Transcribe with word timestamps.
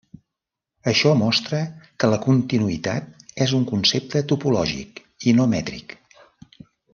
Això 0.91 1.09
mostra 1.19 1.59
que 2.03 2.09
la 2.13 2.19
continuïtat 2.23 3.29
és 3.47 3.53
un 3.61 3.69
concepte 3.75 4.23
topològic 4.33 5.05
i 5.33 5.37
no 5.41 5.47
mètric. 5.57 5.97